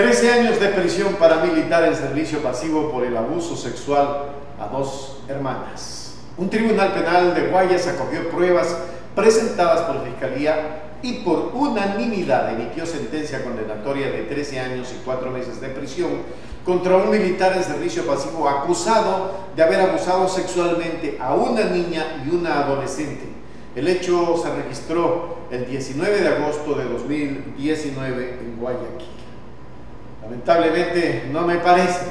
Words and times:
13 0.00 0.32
años 0.32 0.58
de 0.58 0.68
prisión 0.68 1.16
para 1.16 1.44
militar 1.44 1.84
en 1.84 1.94
servicio 1.94 2.38
pasivo 2.38 2.90
por 2.90 3.04
el 3.04 3.14
abuso 3.14 3.54
sexual 3.54 4.30
a 4.58 4.66
dos 4.68 5.18
hermanas. 5.28 6.14
Un 6.38 6.48
tribunal 6.48 6.94
penal 6.94 7.34
de 7.34 7.48
Guayas 7.48 7.86
acogió 7.86 8.30
pruebas 8.30 8.74
presentadas 9.14 9.82
por 9.82 10.02
Fiscalía 10.02 10.84
y 11.02 11.22
por 11.22 11.50
unanimidad 11.52 12.50
emitió 12.50 12.86
sentencia 12.86 13.44
condenatoria 13.44 14.10
de 14.10 14.22
13 14.22 14.60
años 14.60 14.90
y 14.98 15.04
4 15.04 15.30
meses 15.32 15.60
de 15.60 15.68
prisión 15.68 16.12
contra 16.64 16.96
un 16.96 17.10
militar 17.10 17.52
en 17.54 17.62
servicio 17.62 18.06
pasivo 18.06 18.48
acusado 18.48 19.32
de 19.54 19.62
haber 19.62 19.82
abusado 19.82 20.26
sexualmente 20.30 21.18
a 21.20 21.34
una 21.34 21.64
niña 21.64 22.24
y 22.26 22.34
una 22.34 22.60
adolescente. 22.60 23.28
El 23.76 23.86
hecho 23.86 24.34
se 24.42 24.50
registró 24.62 25.40
el 25.50 25.66
19 25.66 26.22
de 26.22 26.28
agosto 26.28 26.72
de 26.72 26.84
2019 26.84 28.38
en 28.40 28.56
Guayaquil. 28.58 29.20
Lamentablemente 30.30 31.28
no 31.32 31.42
me 31.42 31.56
parece 31.56 32.06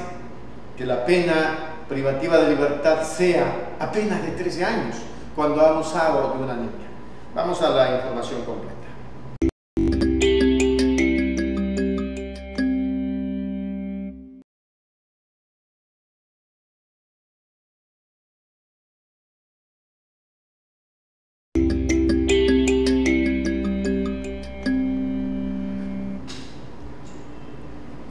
que 0.78 0.86
la 0.86 1.06
pena 1.06 1.86
privativa 1.88 2.38
de 2.38 2.50
libertad 2.50 3.02
sea 3.02 3.76
apenas 3.80 4.22
de 4.22 4.32
13 4.32 4.66
años 4.66 4.98
cuando 5.34 5.62
ha 5.62 5.70
abusado 5.70 6.34
de 6.34 6.44
una 6.44 6.54
niña. 6.56 6.90
Vamos 7.34 7.62
a 7.62 7.70
la 7.70 7.96
información 7.96 8.44
completa. 8.44 8.76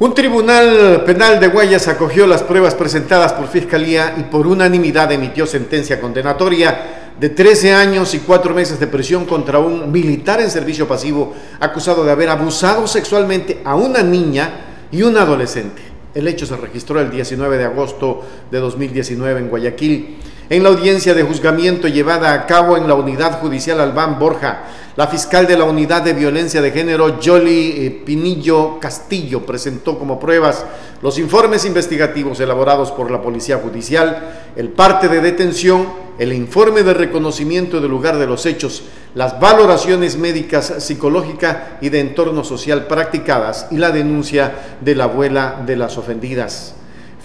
Un 0.01 0.15
tribunal 0.15 1.03
penal 1.05 1.41
de 1.41 1.49
Guayas 1.49 1.89
acogió 1.89 2.25
las 2.29 2.45
pruebas 2.45 2.77
presentadas 2.77 3.33
por 3.33 3.49
Fiscalía 3.49 4.15
y 4.17 4.23
por 4.31 4.47
unanimidad 4.47 5.11
emitió 5.11 5.45
sentencia 5.45 6.01
condenatoria 6.01 7.11
de 7.19 7.31
13 7.31 7.73
años 7.73 8.15
y 8.15 8.21
4 8.21 8.55
meses 8.55 8.79
de 8.79 8.87
prisión 8.87 9.25
contra 9.25 9.59
un 9.59 9.91
militar 9.91 10.41
en 10.41 10.53
servicio 10.53 10.87
pasivo 10.87 11.35
acusado 11.59 12.05
de 12.05 12.13
haber 12.13 12.29
abusado 12.29 12.87
sexualmente 12.87 13.61
a 13.65 13.75
una 13.75 14.05
niña 14.05 14.87
y 14.93 15.03
un 15.03 15.17
adolescente. 15.17 15.83
El 16.15 16.29
hecho 16.29 16.47
se 16.47 16.57
registró 16.57 17.01
el 17.01 17.11
19 17.11 17.59
de 17.59 17.65
agosto 17.65 18.23
de 18.53 18.59
2019 18.61 19.41
en 19.41 19.49
Guayaquil. 19.49 20.17
En 20.51 20.63
la 20.63 20.71
audiencia 20.71 21.13
de 21.13 21.25
juzgamiento 21.25 21.89
llevada 21.89 22.33
a 22.33 22.47
cabo 22.47 22.79
en 22.79 22.89
la 22.89 22.95
Unidad 22.95 23.39
Judicial 23.39 23.83
Albán 23.83 24.19
Borja, 24.19 24.65
la 24.97 25.07
fiscal 25.07 25.47
de 25.47 25.59
la 25.59 25.65
Unidad 25.65 26.01
de 26.01 26.15
Violencia 26.15 26.63
de 26.63 26.71
Género, 26.71 27.19
Jolly 27.23 27.75
eh, 27.77 28.03
Pinillo 28.07 28.81
Castillo, 28.81 29.45
presentó 29.45 29.99
como 29.99 30.19
pruebas 30.19 30.65
los 31.03 31.19
informes 31.19 31.67
investigativos 31.67 32.41
elaborados 32.41 32.91
por 32.93 33.11
la 33.11 33.21
Policía 33.21 33.59
Judicial, 33.59 34.53
el 34.57 34.71
parte 34.71 35.09
de 35.09 35.21
detención, 35.21 35.87
el 36.19 36.33
informe 36.33 36.83
de 36.83 36.95
reconocimiento 36.95 37.79
del 37.83 37.91
lugar 37.91 38.17
de 38.17 38.27
los 38.27 38.47
hechos, 38.47 38.85
las 39.15 39.39
valoraciones 39.39 40.17
médicas, 40.17 40.77
psicológica 40.79 41.77
y 41.83 41.91
de 41.91 42.01
entorno 42.01 42.43
social 42.43 42.87
practicadas 42.87 43.67
y 43.71 43.77
la 43.77 43.91
denuncia 43.91 44.79
de 44.81 44.95
la 44.95 45.05
abuela 45.05 45.63
de 45.67 45.77
las 45.77 45.99
ofendidas. 45.99 46.78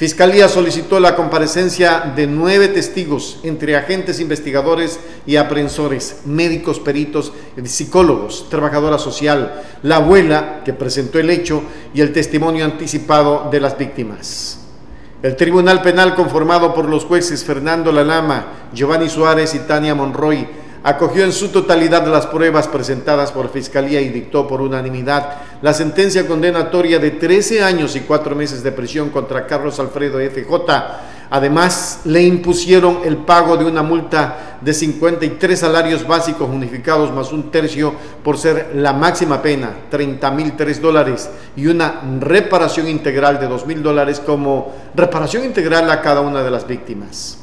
Fiscalía 0.04 0.50
solicitó 0.50 1.00
la 1.00 1.16
comparecencia 1.16 2.12
de 2.14 2.28
nueve 2.28 2.68
testigos, 2.68 3.40
entre 3.44 3.78
agentes 3.78 4.20
investigadores 4.20 5.00
y 5.26 5.38
aprensores, 5.38 6.23
médicos, 6.26 6.82
peritos, 6.82 7.31
psicólogos, 7.64 8.50
trabajadora 8.50 8.97
social, 8.97 9.64
la 9.81 9.96
abuela 9.96 10.59
que 10.66 10.74
presentó 10.74 11.19
el 11.19 11.30
hecho 11.30 11.64
y 11.94 12.02
el 12.02 12.12
testimonio 12.12 12.66
anticipado 12.66 13.47
de 13.50 13.62
las 13.62 13.78
víctimas. 13.78 14.59
El 15.22 15.38
Tribunal 15.38 15.81
Penal 15.81 16.16
conformado 16.16 16.74
por 16.74 16.90
los 16.90 17.06
jueces 17.06 17.46
Fernando 17.46 17.94
Lalama, 17.94 18.47
Giovanni 18.74 19.08
Suárez 19.08 19.56
y 19.56 19.59
Tania 19.59 19.96
Monroy 19.96 20.46
acogió 20.84 21.24
en 21.24 21.32
su 21.32 21.48
totalidad 21.48 22.06
las 22.08 22.28
pruebas 22.28 22.68
presentadas 22.68 23.32
por 23.32 23.50
Fiscalía 23.50 24.02
y 24.02 24.10
dictó 24.10 24.46
por 24.48 24.62
unanimidad 24.62 25.38
la 25.62 25.74
sentencia 25.74 26.28
condenatoria 26.28 27.00
de 27.00 27.12
13 27.12 27.64
años 27.64 27.96
y 27.96 28.02
4 28.02 28.36
meses 28.36 28.62
de 28.62 28.72
prisión 28.74 29.10
contra 29.10 29.48
Carlos 29.48 29.80
Alfredo 29.80 30.20
FJ. 30.20 30.72
Además, 31.30 32.02
le 32.04 32.22
impusieron 32.22 33.00
el 33.06 33.18
pago 33.18 33.58
de 33.58 33.66
una 33.66 33.82
multa 33.82 34.60
de 34.62 34.74
53 34.74 35.58
salarios 35.58 36.06
básicos 36.06 36.48
unificados 36.48 37.12
más 37.12 37.32
un 37.32 37.50
tercio 37.50 37.94
por 38.24 38.38
ser 38.38 38.74
la 38.76 38.94
máxima 38.94 39.42
pena, 39.42 39.72
30 39.90 40.32
mil 40.32 40.56
tres 40.56 40.82
dólares, 40.82 41.30
y 41.56 41.66
una 41.66 42.02
reparación 42.20 42.88
integral 42.88 43.40
de 43.40 43.48
2 43.48 43.66
mil 43.66 43.82
dólares 43.82 44.20
como 44.20 44.76
reparación 44.94 45.44
integral 45.44 45.90
a 45.90 46.02
cada 46.02 46.22
una 46.22 46.44
de 46.44 46.52
las 46.52 46.68
víctimas. 46.68 47.43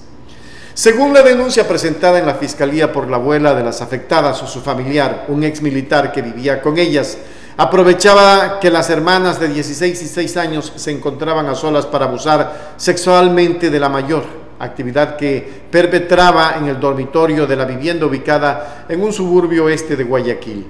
Según 0.81 1.13
la 1.13 1.21
denuncia 1.21 1.69
presentada 1.69 2.19
en 2.19 2.25
la 2.25 2.37
Fiscalía 2.37 2.91
por 2.91 3.07
la 3.07 3.19
abuela 3.19 3.53
de 3.53 3.63
las 3.63 3.83
afectadas 3.83 4.43
o 4.43 4.47
su 4.47 4.63
familiar, 4.63 5.27
un 5.29 5.45
ex 5.45 5.61
militar 5.61 6.11
que 6.11 6.23
vivía 6.23 6.63
con 6.63 6.79
ellas, 6.79 7.19
aprovechaba 7.59 8.59
que 8.61 8.71
las 8.71 8.89
hermanas 8.89 9.39
de 9.39 9.49
16 9.49 10.01
y 10.01 10.07
6 10.07 10.37
años 10.39 10.73
se 10.77 10.91
encontraban 10.91 11.45
a 11.49 11.55
solas 11.55 11.85
para 11.85 12.07
abusar 12.07 12.73
sexualmente 12.79 13.69
de 13.69 13.79
la 13.79 13.91
mayor, 13.91 14.25
actividad 14.59 15.17
que 15.17 15.47
perpetraba 15.71 16.55
en 16.57 16.69
el 16.69 16.81
dormitorio 16.81 17.47
de 17.47 17.57
la 17.57 17.67
vivienda 17.67 18.07
ubicada 18.07 18.87
en 18.89 19.03
un 19.03 19.13
suburbio 19.13 19.69
este 19.69 19.97
de 19.97 20.05
Guayaquil. 20.05 20.67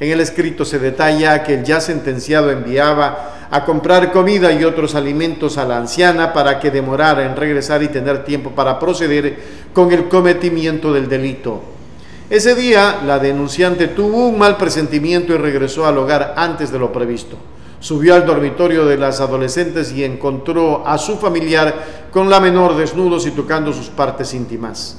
En 0.00 0.10
el 0.10 0.18
escrito 0.18 0.64
se 0.64 0.80
detalla 0.80 1.44
que 1.44 1.54
el 1.54 1.62
ya 1.62 1.80
sentenciado 1.80 2.50
enviaba 2.50 3.41
a 3.52 3.66
comprar 3.66 4.12
comida 4.12 4.50
y 4.50 4.64
otros 4.64 4.94
alimentos 4.94 5.58
a 5.58 5.66
la 5.66 5.76
anciana 5.76 6.32
para 6.32 6.58
que 6.58 6.70
demorara 6.70 7.26
en 7.26 7.36
regresar 7.36 7.82
y 7.82 7.88
tener 7.88 8.24
tiempo 8.24 8.52
para 8.52 8.78
proceder 8.78 9.38
con 9.74 9.92
el 9.92 10.08
cometimiento 10.08 10.90
del 10.90 11.06
delito. 11.06 11.60
Ese 12.30 12.54
día 12.54 13.02
la 13.04 13.18
denunciante 13.18 13.88
tuvo 13.88 14.26
un 14.28 14.38
mal 14.38 14.56
presentimiento 14.56 15.34
y 15.34 15.36
regresó 15.36 15.86
al 15.86 15.98
hogar 15.98 16.32
antes 16.38 16.72
de 16.72 16.78
lo 16.78 16.90
previsto. 16.94 17.36
Subió 17.78 18.14
al 18.14 18.24
dormitorio 18.24 18.86
de 18.86 18.96
las 18.96 19.20
adolescentes 19.20 19.92
y 19.92 20.02
encontró 20.02 20.86
a 20.86 20.96
su 20.96 21.18
familiar 21.18 22.08
con 22.10 22.30
la 22.30 22.40
menor 22.40 22.74
desnudos 22.74 23.26
y 23.26 23.32
tocando 23.32 23.74
sus 23.74 23.88
partes 23.90 24.32
íntimas. 24.32 24.96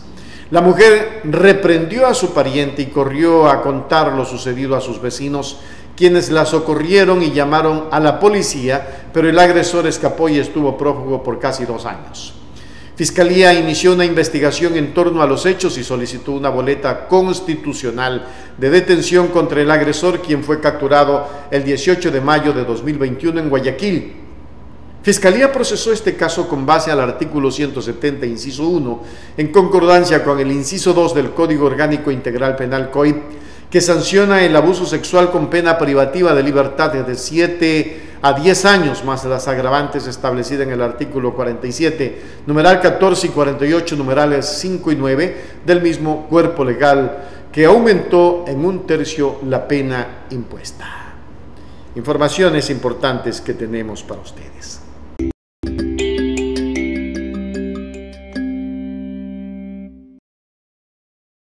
La 0.51 0.61
mujer 0.61 1.21
reprendió 1.23 2.05
a 2.05 2.13
su 2.13 2.31
pariente 2.31 2.83
y 2.83 2.87
corrió 2.87 3.47
a 3.47 3.63
contar 3.63 4.13
lo 4.13 4.23
sucedido 4.23 4.75
a 4.75 4.81
sus 4.81 5.01
vecinos 5.01 5.57
quienes 5.95 6.31
la 6.31 6.45
socorrieron 6.45 7.21
y 7.21 7.31
llamaron 7.31 7.85
a 7.91 7.99
la 7.99 8.19
policía, 8.19 9.09
pero 9.13 9.29
el 9.29 9.37
agresor 9.37 9.87
escapó 9.87 10.29
y 10.29 10.39
estuvo 10.39 10.77
prófugo 10.77 11.21
por 11.23 11.39
casi 11.39 11.65
dos 11.65 11.85
años. 11.85 12.33
Fiscalía 12.95 13.53
inició 13.55 13.93
una 13.93 14.05
investigación 14.05 14.75
en 14.77 14.93
torno 14.93 15.23
a 15.23 15.27
los 15.27 15.47
hechos 15.47 15.79
y 15.79 15.83
solicitó 15.83 16.33
una 16.33 16.49
boleta 16.49 17.07
constitucional 17.07 18.27
de 18.55 18.69
detención 18.69 19.29
contra 19.29 19.61
el 19.61 19.71
agresor, 19.71 20.21
quien 20.21 20.43
fue 20.43 20.59
capturado 20.59 21.27
el 21.49 21.63
18 21.63 22.11
de 22.11 22.21
mayo 22.21 22.53
de 22.53 22.63
2021 22.63 23.39
en 23.39 23.49
Guayaquil. 23.49 24.13
Fiscalía 25.01 25.51
procesó 25.51 25.91
este 25.91 26.15
caso 26.15 26.47
con 26.47 26.67
base 26.67 26.91
al 26.91 27.01
artículo 27.01 27.51
170, 27.51 28.27
inciso 28.27 28.67
1, 28.67 29.03
en 29.37 29.47
concordancia 29.51 30.23
con 30.23 30.39
el 30.39 30.51
inciso 30.51 30.93
2 30.93 31.15
del 31.15 31.31
Código 31.31 31.65
Orgánico 31.65 32.11
Integral 32.11 32.55
Penal 32.55 32.91
COIP, 32.91 33.17
que 33.73 33.81
sanciona 33.81 34.43
el 34.43 34.55
abuso 34.55 34.85
sexual 34.85 35.31
con 35.31 35.49
pena 35.49 35.79
privativa 35.79 36.35
de 36.35 36.43
libertad 36.43 36.93
de 36.93 37.15
7 37.15 38.01
a 38.21 38.33
10 38.33 38.65
años, 38.65 39.03
más 39.03 39.25
las 39.25 39.47
agravantes 39.47 40.05
establecidas 40.05 40.67
en 40.67 40.73
el 40.73 40.81
artículo 40.83 41.33
47, 41.33 42.21
numeral 42.45 42.79
14 42.79 43.25
y 43.25 43.29
48, 43.31 43.95
numerales 43.95 44.45
5 44.59 44.91
y 44.91 44.95
9 44.95 45.41
del 45.65 45.81
mismo 45.81 46.27
cuerpo 46.27 46.63
legal, 46.63 47.17
que 47.51 47.65
aumentó 47.65 48.45
en 48.47 48.63
un 48.63 48.85
tercio 48.85 49.39
la 49.47 49.67
pena 49.67 50.25
impuesta. 50.29 51.15
Informaciones 51.95 52.69
importantes 52.69 53.41
que 53.41 53.55
tenemos 53.55 54.03
para 54.03 54.21
ustedes. 54.21 54.81